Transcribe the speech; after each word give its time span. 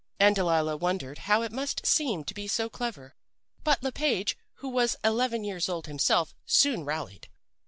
"And 0.19 0.35
Delilah 0.35 0.77
wondered 0.77 1.19
how 1.29 1.43
it 1.43 1.51
must 1.51 1.85
seem 1.85 2.23
to 2.23 2.33
be 2.33 2.47
so 2.47 2.63
very 2.63 2.69
clever. 2.71 3.15
"But 3.63 3.83
Le 3.83 3.91
Page, 3.91 4.35
who 4.55 4.69
was 4.69 4.95
eleven 5.03 5.43
years 5.43 5.69
old 5.69 5.85
himself, 5.85 6.33
soon 6.43 6.85
rallied. 6.85 7.29